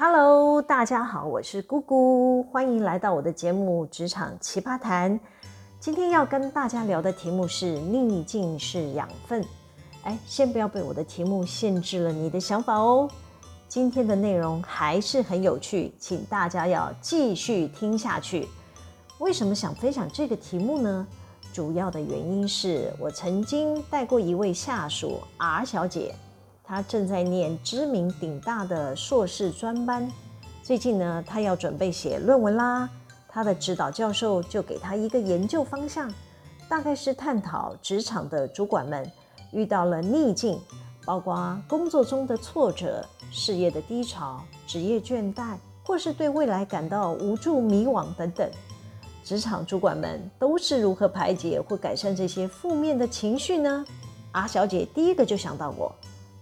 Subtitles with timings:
[0.00, 5.18] Hello，大家好，我是姑姑，欢迎来到我的节目《职场奇葩谈》。
[5.80, 9.44] 今天要跟大家聊的题目是“逆境是养分”。
[10.04, 13.10] 哎，先不要被我的题目限制了你的想法哦。
[13.66, 18.46] 今天的内容还是很有趣，请大家要继续听下去。
[19.18, 21.04] 为什么想分享这个题目呢？
[21.52, 26.14] 主要的原因是我曾经带过一位下属 R 小姐，
[26.68, 30.06] 她正在念知名顶大的硕士专班。
[30.62, 32.86] 最近呢，她要准备写论文啦。
[33.30, 36.12] 他的指导教授就给他一个研究方向，
[36.68, 39.08] 大概是探讨职场的主管们
[39.52, 40.58] 遇到了逆境，
[41.04, 48.50] 包括工作中的挫折、事业的低潮、职业倦怠，或是对未来感到无助、迷惘等等。
[49.22, 53.84] 职场主管们都是如何排解或改善这些负面的情绪呢
[54.32, 55.94] 阿小姐第一个就想到我，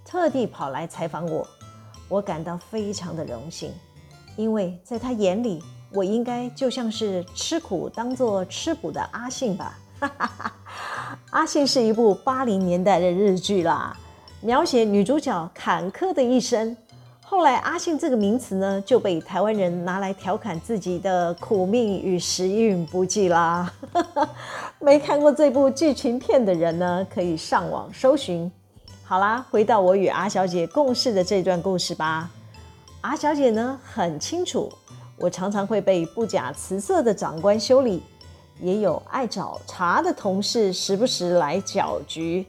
[0.06, 1.46] 特地跑来采访我，
[2.08, 3.72] 我感到非常的荣幸，
[4.36, 5.62] 因为在他眼里。
[5.92, 9.78] 我应该就像是吃苦当做吃补的阿信吧。
[11.30, 13.96] 阿信是一部八零年代的日剧啦，
[14.40, 16.76] 描写女主角坎坷的一生。
[17.22, 23.72] 后来阿信这个名词呢，就被台湾人拿来调侃自己的苦命与时运不济啦。
[24.80, 28.50] 没看过这部剧情片的人呢，可以上网搜寻。
[29.08, 32.28] 好啦，回到我与阿小姐共事的这段故事吧。
[33.02, 34.68] 阿小姐呢，很清楚。
[35.16, 38.02] 我常常会被不假辞色的长官修理，
[38.60, 42.44] 也有爱找茬的同事时不时来搅局，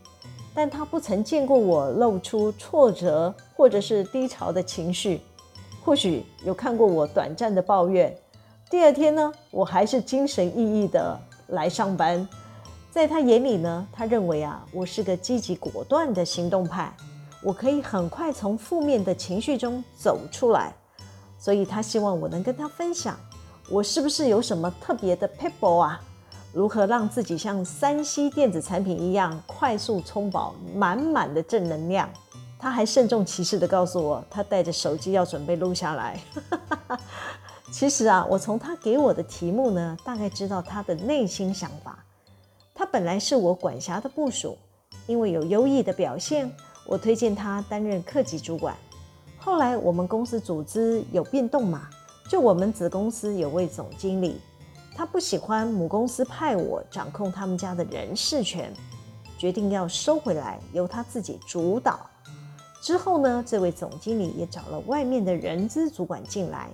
[0.56, 5.22] 但她不曾见过我露出挫折或者是低潮的情绪。
[5.86, 8.12] 或许有看过我短暂的抱怨，
[8.68, 12.28] 第二天呢，我还是精神奕奕的来上班。
[12.98, 16.92] 在他眼里呢，他认为啊，我是个积极果断的行动派，
[17.44, 20.74] 我可以很快从负面的情绪中走出来。
[21.38, 23.16] 所以他希望我能跟他分享，
[23.70, 26.02] 我是不是有什么特别的 people 啊？
[26.52, 32.10] 如何让自己像三 C 电子产品一样快速充饱满满的正能量？
[32.58, 36.20] 他还慎重其事地告诉我，他带着手机要准备录下来。
[37.72, 42.04] 其实啊，我从他给我的题目呢，大概知道他的内心想法。
[42.78, 44.56] 他本来是我管辖的部属，
[45.08, 46.48] 因为有优异的表现，
[46.86, 48.78] 我推荐他担任课级主管。
[49.40, 51.90] 后来我们公司组织有变动嘛，
[52.30, 54.40] 就我们子公司有位总经理，
[54.96, 58.72] 他不喜欢母公司派我掌控他们家的人事权，
[59.40, 62.00] 决定要收回来，由他自己主导。
[62.80, 66.70] 之后呢，这位总经理也找了外面的人资主管进来，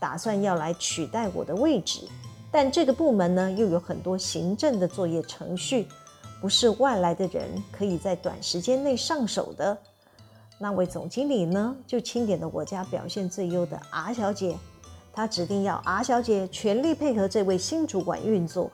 [0.00, 2.06] 打算要来取代我的位置。
[2.52, 5.88] 但这个部门呢，又有很多行政的作业程序，
[6.38, 9.76] 不是外来的人可以在短时间内上手的。
[10.58, 14.54] 那位总经理呢，就钦点了我家表现最优的 R 小姐，
[15.12, 18.70] 他指定要 R 小姐全力配合这位新主管运作。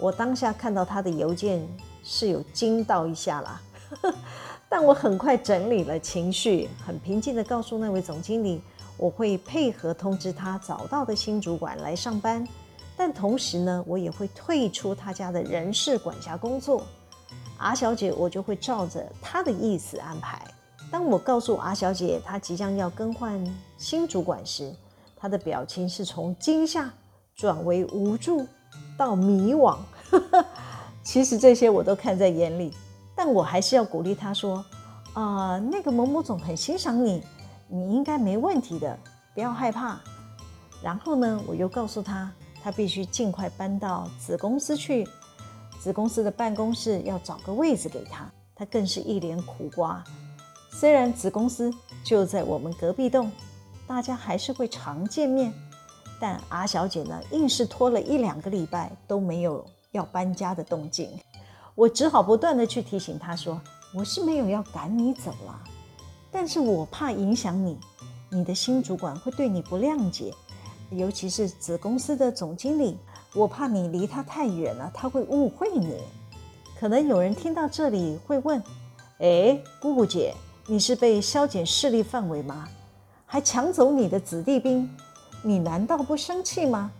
[0.00, 1.66] 我当下看到他的邮件
[2.02, 3.62] 是有惊到一下啦，
[4.68, 8.60] 但我很快整理了情绪，很平静地告诉那位总经理，
[8.96, 12.46] 我会配合通知他找到的新主管来上班，
[12.96, 16.82] 但同时呢，我也会退出他家的人事管辖工作。
[17.58, 20.42] 阿小姐，我就会照着她的意思安排。
[20.90, 23.42] 当我告诉阿小姐她即将要更换
[23.78, 24.72] 新主管时，
[25.16, 26.92] 她的表情是从惊吓
[27.34, 28.46] 转为无助
[28.96, 29.76] 到迷惘。
[31.02, 32.72] 其实这些我都看在眼里，
[33.14, 34.64] 但我还是要鼓励她说
[35.14, 37.22] ：“啊、那个某某总很欣赏你，
[37.68, 38.98] 你应该没问题的，
[39.34, 39.98] 不要害怕。”
[40.82, 42.30] 然后呢，我又告诉她，
[42.64, 45.06] 他必须尽快搬到子公司去，
[45.78, 48.26] 子公司的办公室要找个位置给他。
[48.54, 50.02] 他更是一脸苦瓜。
[50.70, 51.70] 虽然子公司
[52.02, 53.30] 就在我们隔壁栋，
[53.86, 55.52] 大家还是会常见面，
[56.18, 61.10] 但阿小姐呢，硬是拖了一两个礼拜都没有要搬家的动静。
[61.74, 63.60] 我只好不断的去提醒她说
[63.94, 65.62] ：“我是没有要赶你走了，
[66.32, 67.76] 但是我怕影响你，
[68.30, 70.32] 你的新主管会对你不谅解，
[70.90, 72.96] 尤其是子公司的总经理，
[73.34, 75.98] 我怕你离他太远了，他会误会你。”
[76.78, 78.62] 可能有人听到这里会问
[79.20, 80.34] ：“哎，姑姑姐。”
[80.66, 82.66] 你是被削减势力范围吗？
[83.26, 84.88] 还抢走你的子弟兵，
[85.42, 86.90] 你难道不生气吗？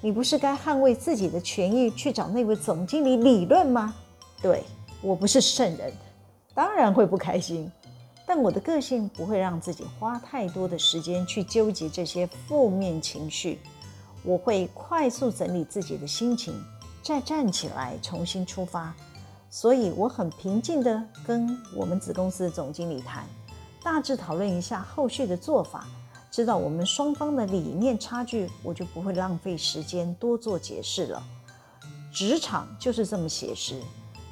[0.00, 3.94] 你不是该捍卫自己的权益，去找那位总经理理论吗？
[4.40, 4.64] 对，
[5.02, 5.92] 我不是圣人，
[6.54, 7.70] 当然会不开心。
[8.32, 13.58] 但我的个性不会让自己花太多的时间去纠结这些负面情绪，
[14.22, 16.54] 我会快速整理自己的心情，
[17.02, 18.94] 再站起来重新出发。
[19.50, 23.26] 所以我很平静地跟我们子公司的总经理谈，
[23.82, 25.88] 大致讨论一下后续的做法，
[26.30, 31.20] 知道我们双方的理念差距，我就不会浪费时间多做解释了。
[32.12, 33.82] 职场就是这么写实。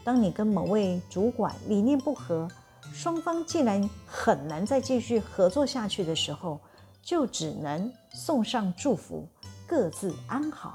[0.04, 2.48] 当你跟某位主管理念不合，
[2.92, 6.60] 双方既然很难再继续合作下去的时候，
[7.02, 9.26] 就只能送上祝福，
[9.66, 10.74] 各自安好，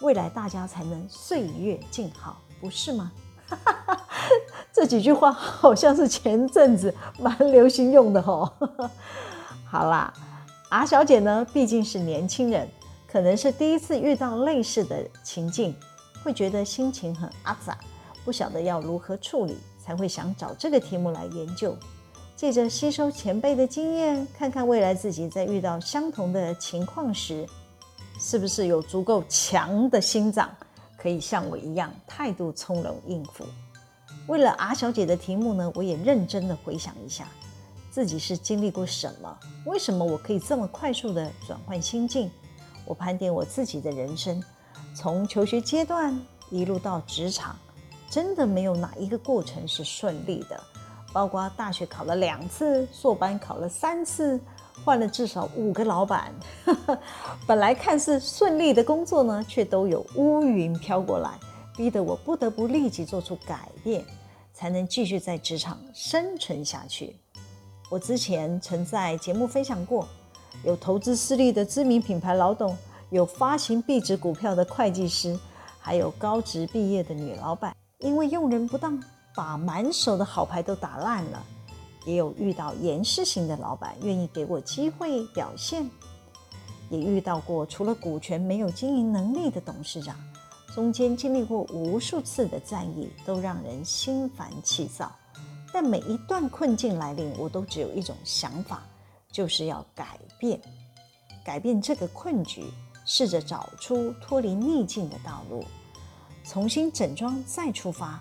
[0.00, 3.12] 未来大家才能岁月静好，不是吗？
[4.72, 8.52] 这几句话好像是前阵子蛮流行用的哦。
[9.66, 10.12] 好啦。
[10.70, 12.68] 阿小姐呢，毕竟是年轻人，
[13.10, 15.74] 可能是第一次遇到类似的情境，
[16.22, 17.76] 会觉得心情很阿杂，
[18.24, 19.58] 不晓得要如何处理，
[19.90, 21.76] 才会想找这个题目来研究，
[22.36, 27.44] 借着吸收前辈的经验，看看未来自己在遇到相同的情况时，
[28.20, 30.48] 是不是有足够强的心脏，
[30.96, 33.44] 可以像我一样态度从容应付。
[34.28, 37.26] 为了阿小姐的题目呢，我也认真的回想一下。
[37.90, 39.38] 自己是经历过什么？
[39.66, 42.30] 为什么我可以这么快速地转换心境？
[42.86, 44.40] 我盘点我自己的人生，
[44.94, 46.16] 从求学阶段
[46.48, 47.58] 一路到职场，
[48.10, 50.60] 真的没有哪一个过程是顺利的。
[51.12, 54.38] 包括大学考了两次，硕班考了三次，
[54.84, 56.32] 换了至少五个老板。
[57.48, 61.30] 本来看似顺利的工作呢，却都有乌云飘过来，
[61.76, 64.04] 逼得我不得不立即做出改变，
[64.54, 67.16] 才能继续在职场生存下去。
[67.90, 70.06] 我之前曾在节目分享过，
[70.62, 72.78] 有投资失利的知名品牌老董，
[73.10, 75.36] 有发行壁纸股票的会计师，
[75.80, 78.98] 还有高职毕业的女老板，因为用人不当，
[79.34, 81.38] 把满手的好牌都打烂了；
[82.06, 85.84] 也有遇到严师型的老板，愿意给我机会表现；
[86.88, 90.16] 也遇到过除了股权没有经营能力的董事长，
[90.74, 95.12] 中间经历过无数次的战役，都让人心烦气躁。
[95.70, 98.82] 但每一段困境来临，我都只有一种想法，
[99.30, 100.58] 就是要改变，
[101.44, 102.64] 改变这个困局，
[103.04, 105.62] 试着找出脱离逆境的道路，
[106.50, 108.20] 重新整装再出发。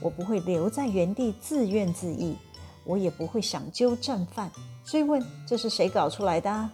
[0.00, 2.34] 我不会留在原地自怨自艾，
[2.84, 4.50] 我也不会想揪战犯，
[4.82, 6.70] 追问这是谁搞出来的？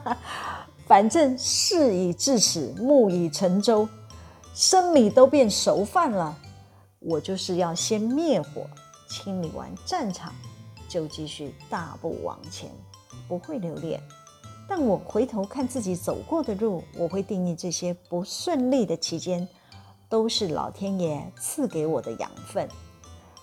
[0.88, 3.86] 反正事已至此，木已成舟，
[4.54, 6.34] 生米都变熟饭了，
[7.00, 8.66] 我就是要先灭火。
[9.10, 10.32] 清理完战场，
[10.88, 12.70] 就继续大步往前，
[13.28, 14.00] 不会留恋。
[14.66, 19.46] 但我回头看自己走过的路，我会定义这些不顺利的期间，
[20.12, 22.68] 都是老天爷赐给我的养分。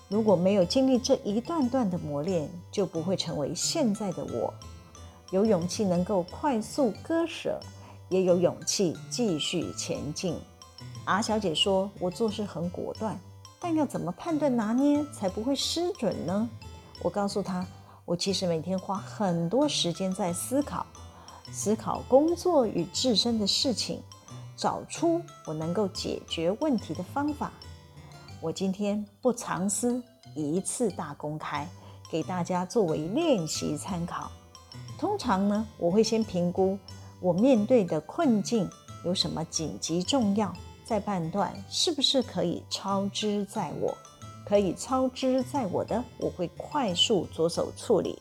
[0.08, 4.54] 如果没有经历这一段段的磨练，就不会成为现在的我。
[5.32, 7.58] 有勇气能够快速割舍，
[8.08, 10.36] 也有勇气继续前进。
[11.06, 13.18] 阿小姐说：“我做事很果断。”
[13.58, 16.48] 但要怎么判断拿捏才不会失准呢？
[17.02, 17.66] 我告诉她，
[18.04, 20.86] 我其实每天花很多时间在思考，
[21.50, 24.00] 思考工作与自身的事情，
[24.60, 27.50] 找出我能够解决问题的方法。
[28.42, 30.02] 我今天不藏私，
[30.36, 31.66] 一次大公开，
[32.10, 34.30] 给大家作为练习参考。
[34.98, 36.78] 通常呢，我会先评估
[37.20, 38.68] 我面对的困境
[39.02, 40.54] 有什么紧急重要。
[40.84, 43.96] 再判断是不是可以操之在我，
[44.44, 48.18] 可以操之在我的，我会快速着手处理。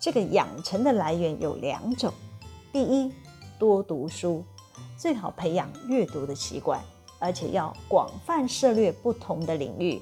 [0.00, 2.12] 这个养成的来源有两种：
[2.72, 3.12] 第一，
[3.60, 4.44] 多读书，
[4.96, 6.80] 最好培养阅读的习惯，
[7.18, 10.00] 而且要广泛涉猎不同的领域。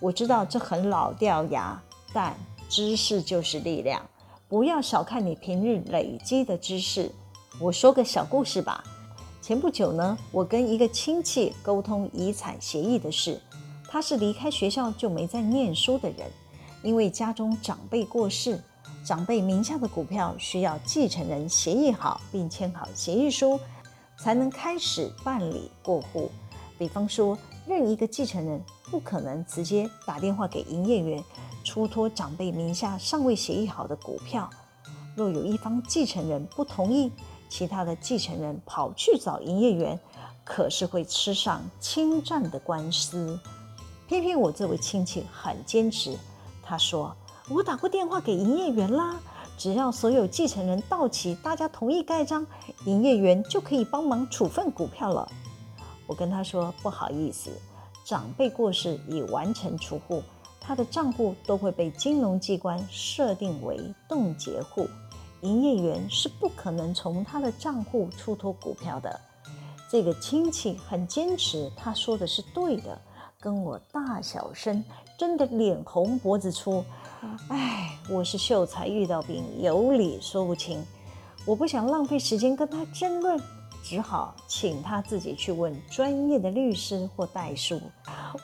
[0.00, 1.80] 我知道这很老掉牙，
[2.12, 2.36] 但
[2.68, 4.02] 知识就是力量，
[4.48, 7.10] 不要小看你平日累积的知识。
[7.60, 8.82] 我说个小故事吧。
[9.42, 13.40] 前不久呢，我跟一个亲戚沟通遗产协议的事。
[13.88, 16.30] 他是离开学校就没再念书的人，
[16.80, 18.62] 因为家中长辈过世，
[19.04, 23.58] 长辈名下的股票需要继承人协议好并签好协议书，
[24.22, 26.30] 才能开始办理过户。
[26.78, 31.22] 比方说，任一个继承人不可能直接打电话给营业员
[31.64, 34.48] 出脱长辈名下尚未协议好的股票。
[35.16, 37.10] 若有一方继承人不同意，
[37.48, 39.98] 其他的继承人跑去找营业员，
[40.44, 43.38] 可是会吃上侵占的官司。
[44.06, 46.16] 偏偏我这位亲戚很坚持，
[46.62, 47.14] 他说
[47.50, 49.20] ：“我打过电话给营业员啦，
[49.60, 52.46] 只要所有继承人到齐，大家同意盖章，
[52.86, 55.30] 营业员就可以帮忙处分股票了。”
[56.08, 57.50] 我跟他说：“不好意思，
[58.02, 60.22] 长辈过世已完成除户，
[60.58, 64.88] 他的账户都会被金融机关设定为冻结户。”
[65.42, 69.20] 营业员是不可能从他的账户出脱股票的。
[69.90, 72.98] 这个亲戚很坚持，他说的是对的，
[73.38, 74.82] 跟我大小声，
[75.18, 76.82] 真的脸红脖子粗。
[77.48, 80.82] 哎，我是秀才遇到兵，有理说不清。
[81.44, 83.38] 我不想浪费时间跟他争论，
[83.82, 87.80] 只好请他自己去问专业的律师或代书。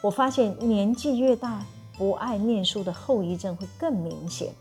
[0.03, 1.65] 我发现年纪越大，
[1.97, 4.53] 不爱念书的后遗症会更明显，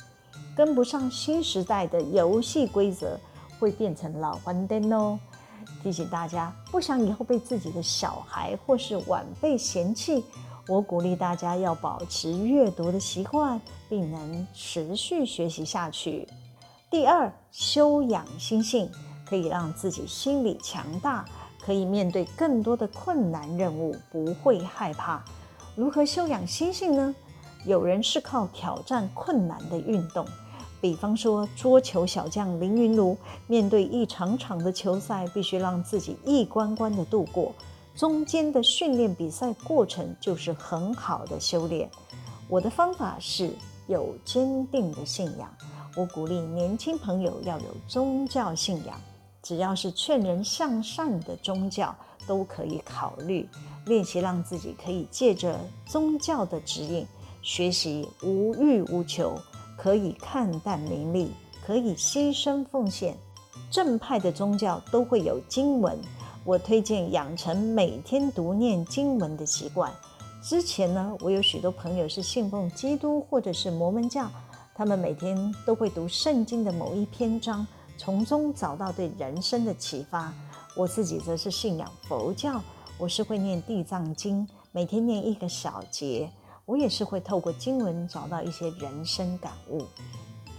[0.56, 3.20] 跟不上新时代的游戏规则，
[3.60, 5.20] 会变成老黄灯哦。
[5.84, 10.24] 提醒大家，不想以后被自己的小孩或是晚辈嫌弃，
[10.68, 16.28] 我鼓励大家要保持阅读的习惯，并能持续学习下去。
[16.90, 18.90] 第二，修养心性，
[19.30, 21.24] 可以让自己心理强大，
[21.62, 25.24] 可以面对更多的困难任务，不会害怕。
[25.76, 27.14] 如何修养心性呢？
[27.66, 30.26] 有人是靠挑战困难的运动，
[30.82, 37.54] 比方说桌球小将林昀儒，面对一场场的球赛，必须让自己一关关的度过，
[37.96, 41.90] 中间的训练比赛过程就是很好的修炼。
[42.50, 43.52] 我的方法是
[43.88, 45.50] 有坚定的信仰。
[45.96, 49.00] 我鼓励年轻朋友要有宗教信仰，
[49.42, 51.96] 只要是劝人向善的宗教
[52.28, 53.48] 都可以考虑。
[53.86, 57.08] 练习让自己可以借着宗教的指引，
[57.42, 59.40] 学习无欲无求，
[59.78, 61.32] 可以看淡名利，
[61.66, 63.16] 可以牺牲奉献。
[63.72, 65.98] 正派的宗教都会有经文，
[66.46, 69.92] 我推荐养成每天读念经文的习惯。
[70.44, 74.30] 之前呢，我有许多朋友是信奉基督或者是摩门教。
[74.76, 75.36] 他们每天
[75.66, 77.66] 都会读圣经的某一篇章，
[77.98, 80.32] 从中找到对人生的启发。
[80.76, 82.62] 我自己则是信仰佛教，
[83.00, 86.30] 我是会念地藏经，每天念一个小节。
[86.66, 89.82] 我也是会透过经文找到一些人生感悟。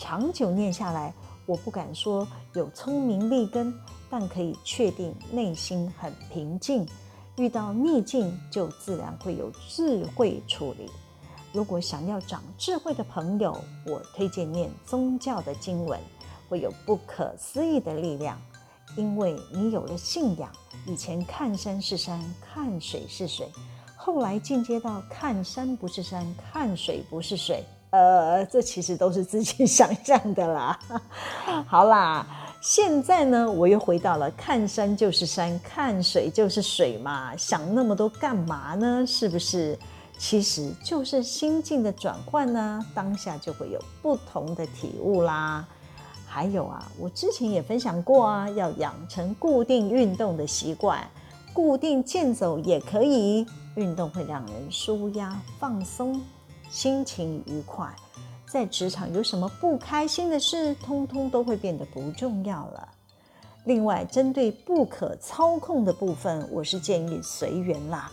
[0.01, 1.15] 长久念下来，
[1.47, 3.73] 我不敢说有聪明利根，
[4.11, 6.87] 但可以确定内心很平静。
[7.37, 10.91] 遇到逆境，就自然会有智慧处理。
[11.53, 16.01] 如果想要长智慧的朋友，我推荐念宗教的经文，
[16.49, 18.41] 会有不可思议的力量。
[18.97, 20.51] 因为你有了信仰，
[20.87, 23.47] 以前看山是山，看水是水，
[23.97, 27.63] 后来进阶到看山不是山，看水不是水。
[27.91, 30.79] 呃，这其实都是自己想象的啦。
[31.67, 32.27] 好啦，
[32.61, 39.07] 现在呢，我又回到了看山就是山，看水就是水嘛，想那么多干嘛呢？
[39.07, 39.79] 是不是？
[40.19, 45.67] 其实就是心境的转换呢，当下就会有不同的体悟啦。
[46.27, 51.07] 还有啊，我之前也分享过啊，要养成固定运动的习惯，
[51.53, 53.47] 固定健走也可以。
[53.75, 56.19] 运动会让人舒压放松，
[56.71, 57.95] 心情愉快。
[58.49, 62.89] 在职场有什么不开心的事，通通都会变得不重要了。
[63.65, 68.11] 另外，针对不可操控的部分，我是建议随缘啦。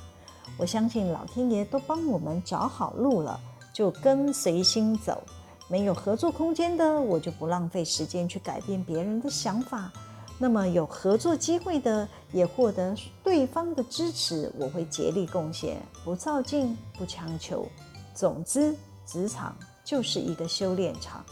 [0.58, 3.40] 我相信老天爷都帮我们找好路了，
[3.72, 5.22] 就跟随心走。
[5.68, 9.92] 没有合作空间的，我就不浪费时间去改变别人的想法。
[10.40, 17.68] 那么有合作机会的，也获得对方的支持，我会竭力贡献，不造进，不强求。
[18.14, 21.24] 总之，职场就是一个修炼场，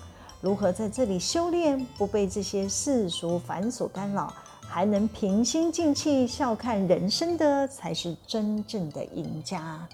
[0.42, 4.34] 如何在这里修炼，不被这些世俗繁琐干扰？
[4.68, 9.86] 还能平心静气笑看人生的，才是真正的赢家。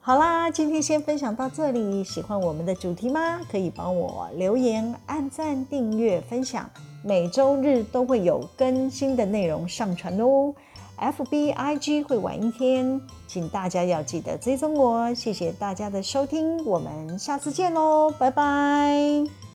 [0.00, 2.02] 好啦，今天先分享到这里。
[2.02, 3.40] 喜欢我们的主题吗？
[3.50, 6.68] 可以帮我留言、按赞、订阅、分享。
[7.02, 10.54] 每周日都会有更新的内容上传哦。
[11.12, 15.12] FB、IG 会晚一天，请大家要记得追踪我。
[15.12, 19.53] 谢谢大家的收听，我们下次见喽，拜拜。